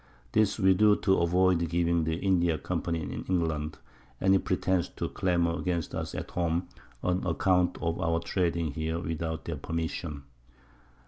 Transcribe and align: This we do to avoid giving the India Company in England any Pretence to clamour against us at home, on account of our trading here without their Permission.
This 0.31 0.57
we 0.57 0.73
do 0.73 0.95
to 0.95 1.19
avoid 1.19 1.69
giving 1.69 2.05
the 2.05 2.15
India 2.15 2.57
Company 2.57 3.03
in 3.03 3.23
England 3.25 3.77
any 4.19 4.39
Pretence 4.39 4.89
to 4.95 5.07
clamour 5.09 5.59
against 5.59 5.93
us 5.93 6.15
at 6.15 6.31
home, 6.31 6.69
on 7.03 7.23
account 7.23 7.77
of 7.83 8.01
our 8.01 8.19
trading 8.19 8.71
here 8.71 8.97
without 8.99 9.45
their 9.45 9.57
Permission. 9.57 10.23